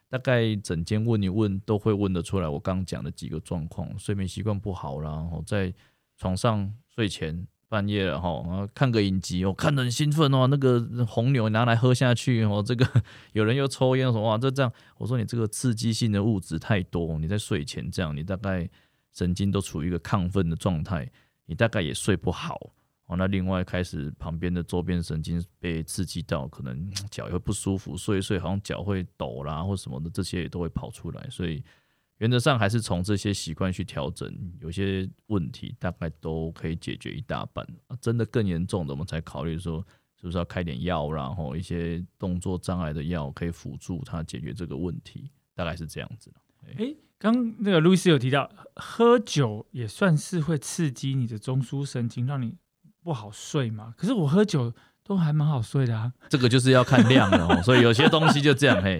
[0.08, 2.48] 大概整间问一问，都会问得出来。
[2.48, 5.72] 我刚讲的几个状况：睡眠习惯不好啦，然后在
[6.18, 12.84] 床上睡前半夜了哈，然后看个影集，我看得很兴奋哦，那个红牛拿来喝下去哦，这个
[13.34, 18.68] 有人又抽烟什么哇，这这样，我说你这个刺激性的物质太多，你在睡前这样，你大概。
[19.12, 21.10] 神经都处于一个亢奋的状态，
[21.46, 22.72] 你大概也睡不好
[23.06, 23.16] 哦。
[23.16, 31.26] 那另外开始旁边的周边神经被刺激到，可能脚也会不舒服，睡一睡好像脚会抖啦或什么的，这些也都会跑出来。
[31.28, 31.62] 所以
[32.18, 37.66] 原则上还是从这些习惯去调整，有些问题大概都可以解决一大半。
[38.00, 39.84] 真的更严重的，我们才考虑说
[40.16, 46.32] 是不是要开点药，然后一些动作障碍的药可以辅助他解决这个问题，大概是这样子
[46.76, 46.96] 诶。
[47.20, 52.56] 刚那个路易斯有提到，喝酒也算是会刺激你的中枢神经，让你
[53.02, 53.92] 不好睡嘛。
[53.94, 54.72] 可是我喝酒
[55.04, 56.10] 都还蛮好睡的啊。
[56.30, 58.98] 这个就是要看量的哦， 所以有些东西就这样嘿，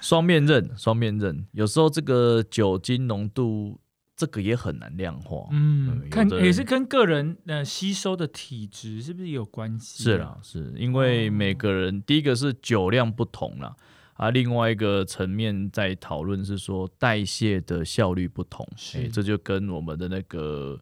[0.00, 1.44] 双面刃，双面刃。
[1.50, 3.80] 有时候这个酒精浓度
[4.14, 5.48] 这个也很难量化。
[5.50, 10.04] 嗯，看也是跟个人呃吸收的体质是不是有关系？
[10.04, 13.74] 是啦，是因为每个人第一个是酒量不同啦。
[14.20, 20.78] 啊，另外一个层面在讨论是说代谢的效率不同，哎，这就跟我们的那个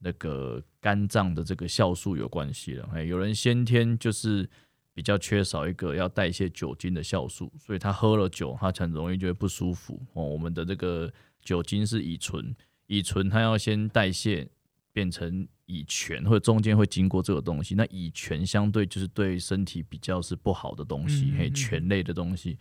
[0.00, 2.88] 那个肝脏的这个酵素有关系了。
[2.92, 4.50] 哎，有人先天就是
[4.92, 10.00] 比较缺少一个要代谢酒精的酵素，所以他喝了酒，他很容易就会不舒服。
[10.14, 11.08] 哦，我们的这个
[11.40, 12.52] 酒精是乙醇，
[12.88, 14.48] 乙醇它要先代谢
[14.92, 15.46] 变成。
[15.70, 22.58] 乙醛或者中间会经过这个东西，那乙醛相对就是对身体比较是不好的东西，嘿，醛类的东西。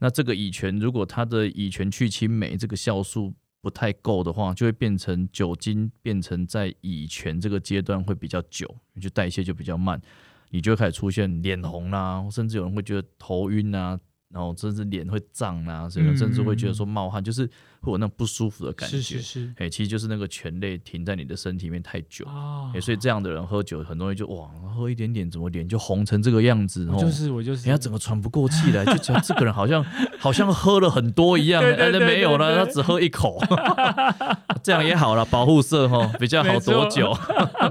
[0.00, 8.66] 那这个乙醛如果它的乙醛去氢酶这个酵素不太够的话，就会变成酒精变成在乙醛这个阶段会比较久，
[9.00, 10.00] 就代谢就比较慢，
[10.50, 13.98] 你就会开始出现脸红啦，甚至有人会觉得头晕啊。
[14.30, 17.46] 然后甚至脸会胀啊，甚至甚至会觉得说冒汗，就是
[17.80, 18.98] 会有那种不舒服的感觉。
[18.98, 22.26] 是是是，哎，其实就是那个醛类停在你的身体里面太久，
[22.74, 26.86] 哎，所以这样的人喝酒很容易就哇，喝一点点怎么脸就红成这个样子？
[27.00, 29.82] 就是我就是，人家整个喘不过气来，就觉得这个人好像
[30.20, 33.40] 好像喝了很多一样，哎，没有了，他只喝一口，
[34.62, 37.16] 这样也好了，保护色哈比较好躲酒。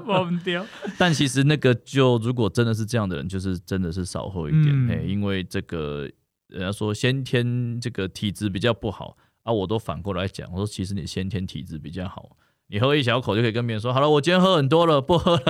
[0.97, 6.09] 但其实那个就如果真的是这样的人，就是真的是少喝一点，哎，因为这个。
[6.47, 12.37] 人家说先天这个体质比较不好啊，我都反过来讲，我说其实你先天体质比较好，
[12.67, 15.43] 你喝一小口就可以跟别人说，好了，我今天喝很多了，不喝了，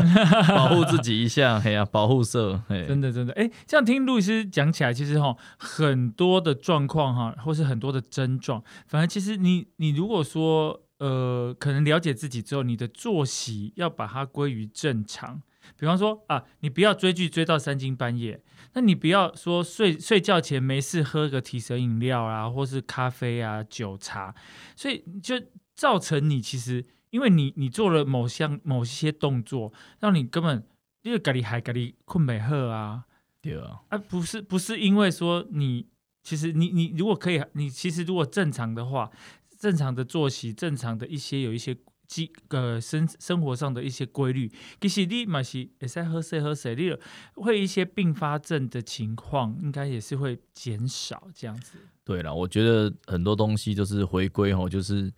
[0.50, 15.42] 保护自己一下，哎呀，保护色，嘿真的 真的，哎，这样听路易斯讲起来，其实哈很多的状况哈，或是很多的症状，反正其实你你如果说呃，可能了解自己之后，你的作息要把它归于正常。
[15.78, 18.42] 比方说啊，你不要追剧追到三更半夜，
[18.74, 24.34] 那你不要说睡睡觉前没事喝个提神饮料啊，或是咖啡啊、酒茶，
[24.76, 25.36] 所以就
[25.76, 30.66] 造成你其实因为你你做了某项某些动作，让你根本
[31.02, 33.04] 因为咖喱还咖喱困美喝啊，
[33.42, 35.88] 对啊，啊不是不是因为说你
[36.24, 39.12] 其实你你如果可以，你其实如果正常的话，
[39.60, 41.78] 正常的作息，正常的一些有一些。
[42.08, 46.96] 基呃生生活上的一些规律，其实你嘛是也在喝水喝水，你
[47.36, 51.78] 会一些并发症的情况，应该也是会减少这样子。
[52.04, 55.14] 对了，我觉得很多东西就是回归哦，就是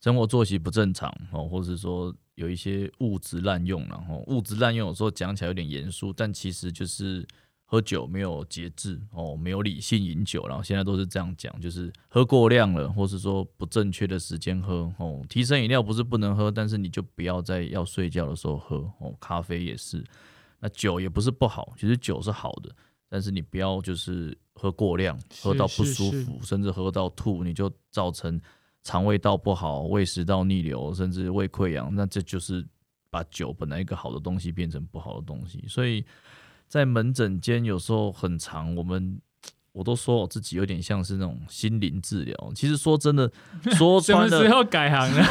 [0.00, 7.26] 生活作息不正常哦，或者说有一些物质滥用，然后物质滥用有时候讲起来有点严肃，但其实就是。
[7.68, 15.20] 喝酒没有节制哦，没有理性饮酒，然后现在都是这样讲，就是喝过量了，或是说不正确的时间喝哦。
[15.28, 19.12] 提神饮料不是不能喝，但是你就不要在要睡觉的时候喝哦。
[19.18, 20.04] 咖啡也是，
[20.60, 22.70] 那酒也不是不好，其实酒是好的，
[23.08, 28.40] 但是你不要就是喝过量，喝到不舒服，甚至喝到吐，你就造成
[28.84, 32.64] 肠胃道不好、胃食道逆流，甚至胃溃疡，那这就是
[33.10, 36.04] 把酒本来一个好的东西变成不好的东西，所以。
[36.68, 39.20] 在门诊间有时候很长，我们
[39.72, 42.34] 我都说我自己有点像是那种心灵治疗。
[42.54, 43.30] 其实说真的，
[43.76, 45.24] 说穿的时候改行了，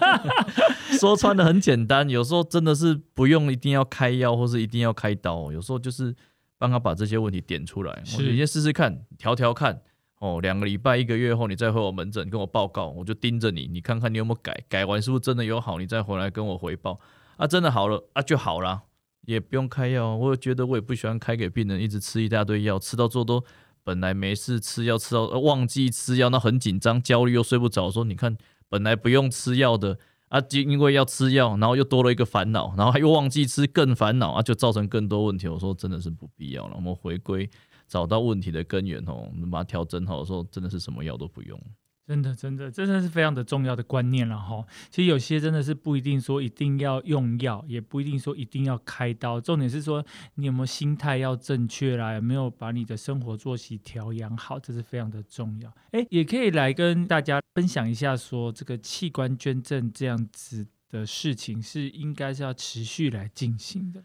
[0.98, 2.08] 说穿的很简单。
[2.08, 5.52] 有时候真的是不用一定要开药，或是一定要开刀。
[5.52, 6.14] 有时候就是
[6.56, 9.82] 帮他把这些问题点出来，我先试试看，调调看。
[10.18, 16.98] 哦，两个礼拜、一个月后，你再回我门诊跟我报告，我就盯着你，你看看你有没有改，改完是不是真的有好，你再回来跟我回报。
[17.36, 18.84] 啊，真的好了啊，就好了。
[19.26, 23.44] 也不用开药，我觉得我也不喜欢开给病人一直吃一大堆药，吃到最后都
[23.84, 27.90] 本来没事吃药吃到忘记吃药，那很紧张焦虑又睡不着。
[27.90, 28.36] 说你看
[28.68, 29.98] 本来不用吃药的
[30.28, 35.46] 啊，就因为要吃药，然后又多了一个烦恼，然后还又忘记吃更烦恼啊，就造成更多问题。
[35.46, 37.48] 我说真的是不必要了，我们回归
[37.86, 41.60] 找到问题的根源哦，我们把它调整好，说真的是什么药都不用。
[42.06, 44.64] 真的，真的，真的是非常的重要的观念了哈。
[44.90, 49.40] 其实有些真的是不一定说一定要用药，也不一定说一定要开刀。
[49.40, 50.04] 重点是说
[50.36, 55.72] 你有没有心态要正确啦，有没有把你的生活作息调养好，这是非常的重要。
[55.90, 64.00] 哎，也可以来跟大家分享一下，说这个器官捐赠这样子的事情是应该是要持续来进行的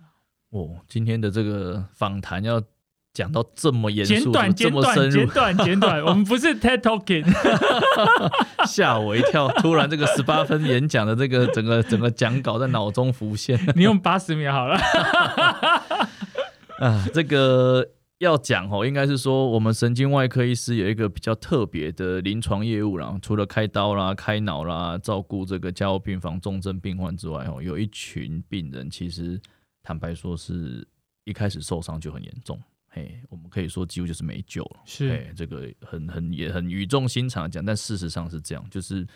[0.50, 2.64] 哦，今天的这个访谈要。
[3.14, 7.26] 讲到这么严肃，这么深入，简短 简短，我们不是 TED Talking，
[8.66, 9.50] 吓我一跳！
[9.60, 14.80] 突然这个十八分演讲的这个 整个整个讲稿在脑中浮现，你用八十秒好了。
[16.80, 17.86] 啊，这个
[18.20, 29.38] 要讲哦，应该是说我们神经外科医师有一个比较特别的临床业务啦，除了开刀啦、开脑啦、照顾这个加护病房重症病患之外，哦，有一群病人其实
[29.84, 30.88] 坦白说是
[31.26, 32.58] 一开始受伤就很严重。
[32.94, 34.82] 嘿，我们可以说几乎就是没救了。
[34.86, 39.08] 是，这个很很也很语重心长讲，但事实上是这样，就是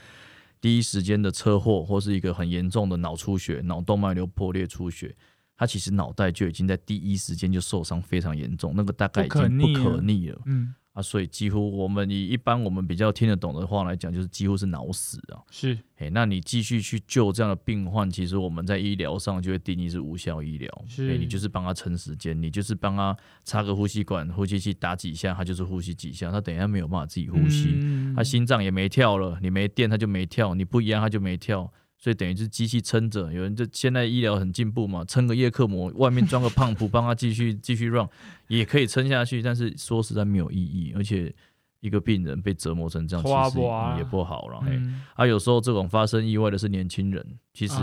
[0.61, 5.13] 第一时间的车祸或是一个很严重的脑出血、脑动脉瘤破裂出血，
[5.57, 10.41] 他其实脑袋就已经在第一时间就受伤非常严重，那个大概已经不可逆了。
[10.45, 10.73] 嗯。
[10.95, 15.43] 啊，所以几乎我们以一般我们比较听得懂的话来讲，就是几乎是脑死啊。
[15.51, 20.85] 是，哎，那你继续去救这样的病患，其实我们在医疗上就会定义是无效医疗。
[20.87, 27.77] 是，你就是帮他撑时间，你就是帮他插个呼吸管、呼吸器打几下，他就是呼吸几下，他等一下没有办法自己呼吸，
[28.15, 31.69] 他心脏也没跳了，你没电他就没跳，你不一样他就没跳。
[32.05, 38.07] 所以等于是机器撑着，有人就现在医疗很进步嘛，撑个叶克膜，外面装个胖脯， 帮他继续继续 run，
[38.47, 39.41] 也可以撑下去。
[39.41, 41.33] 但是说实在没有意义，而且
[41.79, 43.59] 一个病人被折磨成这样，其实
[43.97, 44.61] 也不好了。
[45.15, 47.25] 啊，有时候这种发生意外的是年轻人，
[47.55, 47.73] 其实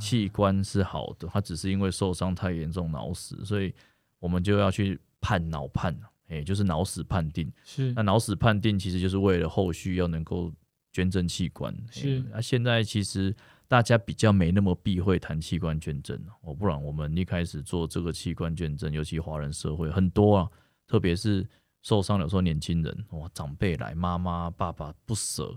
[0.00, 3.72] 器官是好的，他只是因为受伤太严重脑死，所以
[4.18, 5.96] 我们就要去判脑判，
[6.26, 7.48] 哎，就是脑死判定。
[7.62, 10.52] 是，那脑死判定其实就是为了后续要能够
[10.92, 11.72] 捐赠器官。
[11.92, 13.32] 是，那现在其实。
[13.70, 20.48] 大家比较没那么避讳谈器官捐赠哦，不然我们一开始做这个器官捐赠，尤其华人社会很多啊，
[20.88, 21.46] 特别是
[21.80, 25.56] 受伤的时候年轻人哇，长辈来，妈妈爸爸不舍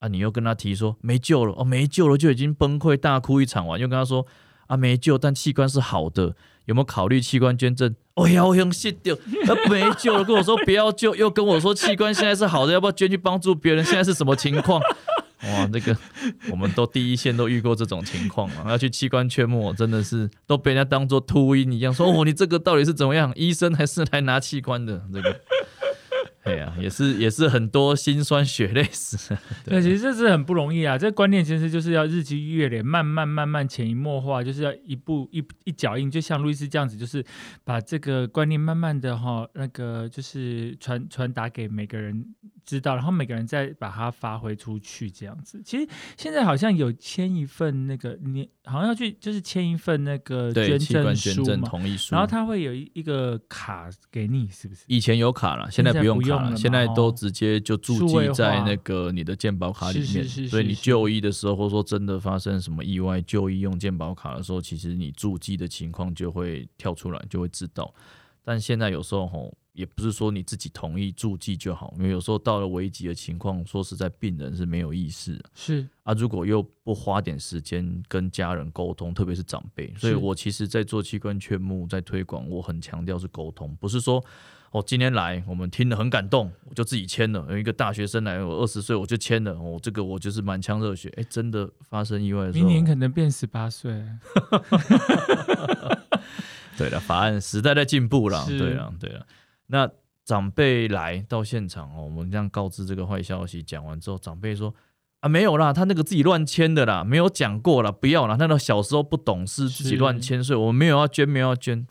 [0.00, 4.26] 啊，你又跟他提说没救了哦，没救了就已经崩溃大哭一场完，又跟他说
[4.66, 6.36] 啊没救，但器官是好的，
[6.66, 7.96] 有没有考虑器官捐赠？
[8.16, 13.82] 哦要，用谢掉，他没救了，跟我说不要救，又跟我说器官现在是好的，要不要捐去帮助别人？
[13.82, 14.78] 现在是什么情况？
[15.52, 15.96] 哇，那个
[16.50, 23.32] 我们都第一线都遇过这种情况啊，要去器官缺末，真的是都被人家当做秃鹰一样，说哦，你这个到底是怎么样？
[23.36, 25.02] 医生还是来拿器官的？
[25.12, 25.40] 这个，
[26.44, 29.36] 哎呀，也是也是很多心酸血泪史。
[29.66, 37.24] 对，其实这是很不容易啊，这观念其实就是要日积月累，慢慢慢慢潜移默化，就是要一步一一脚印，就像路易斯这样子，就是
[37.64, 42.24] 把这个观念慢慢的哈，那个就是传传达给每个人。
[42.64, 45.60] 知道，然后每个人再把它发挥出去，这样子。
[45.64, 45.86] 其实
[46.16, 52.14] 现在好像有签一份那个，你好像要去就是签一份那个捐赠书嘛，同意书。
[52.14, 54.84] 然后他会有一一个卡给你，是不是？
[54.86, 60.24] 以前有卡了，现在不用卡了，现在都直接就注记在那个你的健保卡里面。
[60.48, 67.92] 所以你就医的时候，或者说真的发生什么意外，就医用健保卡的时候，其实你注记的情况就会跳出来，就会知道。
[68.42, 69.54] 但现在有时候吼。
[69.74, 75.38] 也不是说你自己同意注记就好，因为有时候到了危急的情况，说实在，病人是没有意识。
[75.52, 84.24] 是啊，如果又不花点时间跟家人沟通，特别是长辈，所以我其实，在做器官劝募，在推广，我很强调是沟通，不是说
[84.70, 87.44] 哦，今天来我们听了很感动，我就自己签了。
[87.50, 91.12] 有一个大学生来，我二十岁我就签了，哦，这个我就是满腔热血。
[91.16, 93.92] 哎，真的发生意外的时候，明年可能变十八岁。
[96.76, 99.26] 对了，法案时代在进步了，对了，对啊。
[99.66, 99.90] 那
[100.24, 104.74] 长辈来到现场哦，我们这样告知这个坏消息，讲完之后，长辈说
[105.20, 111.86] 啊，没有啦，他那个自己乱签的啦，没有讲过啦，不要啦，那个小时候不懂事，自己乱签，所以我们没有要捐，没有要捐。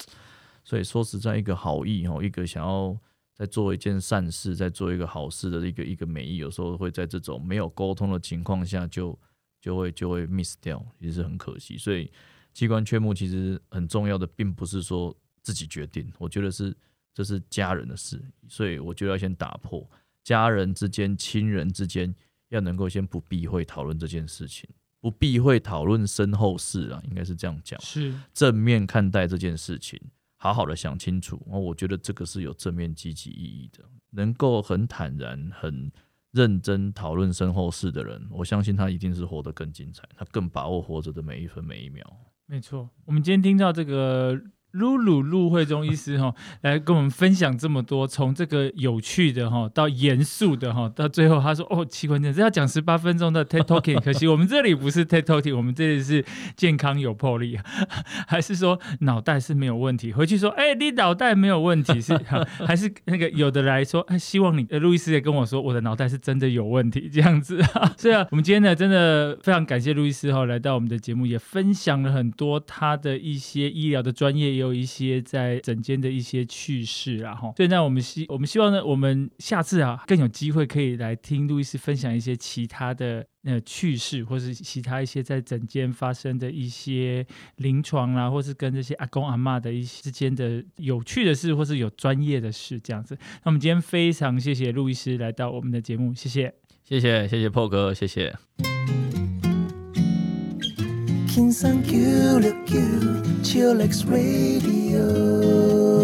[0.63, 2.97] 所以说实在，一个好意哦，一个想要
[3.35, 9.17] 在做一件善事，在做一个好事的一个一个美意，有时候会在这种没有沟通的情况下，就
[9.61, 11.77] 就会就会 miss 掉，也是很可惜。
[11.77, 12.11] 所以
[12.53, 16.75] 器官缺目其实很重要的，并不是说自己决定，我觉得是。
[17.13, 19.87] 这是家人的事，所以我就要先打破
[20.23, 22.13] 家人之间、亲人之间
[22.49, 24.67] 要能够先不避讳讨论这件事情，
[24.99, 29.99] 不避讳讨论身后事啊，应该是这样讲，是正面看待这件事情，
[30.37, 31.39] 好好的想清楚。
[31.51, 35.91] 哦，我觉得这个是有正面积极意义的，能够很坦然、很
[36.31, 42.03] 认真讨论身后事的人，我相信他一定是活得更精彩，他更把握活着的每一分每一秒。
[42.47, 44.41] 没错，我们今天听到这个。
[44.73, 57.59] 露露陆慧中医师哈来跟我们分享这么多，从这个有趣的哈到严肃的哈，到最后他说哦，器官检这要讲十八分钟的 TED Talking，可惜我们这里不是 TED Talking，我们这里是健康有魄力，
[58.27, 60.11] 还是说脑袋是没有问题？
[60.11, 62.17] 回去说哎，你脑袋没有问题是
[62.65, 67.93] 还是那个有的来说，哎希望你呃路易斯也跟我说我的脑袋是真的有问题这样子啊。
[67.99, 74.62] 是啊，我们今天呢真的非常感谢路易斯哈来到我们的节目，也分享了很多他的一些医疗的专业。
[74.63, 87.25] 有一些在诊间的一些趣事，然后，所以呢，我们希我们希望呢，我们下次啊，更有机会可以来听路易斯分享一些其他的呃趣事，或是其他一些在诊间发生的一些
[87.57, 93.17] 临床啦，或是跟这些阿公阿妈的一些之间的有趣的事，或是有专业的事这样子。
[93.43, 96.53] 那我们今天非常谢谢路易斯来到我们的节目，谢谢，
[96.83, 98.33] 谢谢，谢谢破哥，谢谢。
[101.33, 101.93] kin san Q,
[102.67, 102.77] Q,
[103.41, 106.02] Chillax Radio.